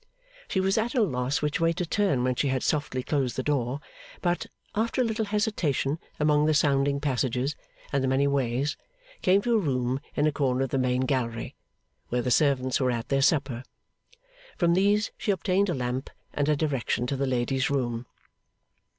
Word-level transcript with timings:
She 0.47 0.59
was 0.59 0.79
at 0.79 0.95
a 0.95 1.01
loss 1.03 1.43
which 1.43 1.59
way 1.59 1.73
to 1.73 1.85
turn 1.85 2.23
when 2.23 2.33
she 2.33 2.47
had 2.47 2.63
softly 2.63 3.03
closed 3.03 3.35
the 3.35 3.43
door; 3.43 3.81
but, 4.19 4.47
after 4.73 4.99
a 4.99 5.03
little 5.03 5.25
hesitation 5.25 5.99
among 6.19 6.47
the 6.47 6.55
sounding 6.55 6.99
passages 6.99 7.55
and 7.93 8.03
the 8.03 8.07
many 8.07 8.25
ways, 8.25 8.77
came 9.21 9.43
to 9.43 9.53
a 9.53 9.59
room 9.59 9.99
in 10.15 10.25
a 10.25 10.31
corner 10.31 10.63
of 10.63 10.71
the 10.71 10.79
main 10.79 11.01
gallery, 11.01 11.53
where 12.09 12.23
the 12.23 12.31
servants 12.31 12.79
were 12.79 12.89
at 12.89 13.09
their 13.09 13.21
supper. 13.21 13.61
From 14.57 14.73
these 14.73 15.11
she 15.19 15.29
obtained 15.29 15.69
a 15.69 15.75
lamp, 15.75 16.09
and 16.33 16.49
a 16.49 16.55
direction 16.55 17.05
to 17.05 17.15
the 17.15 17.27
lady's 17.27 17.69
room. 17.69 18.07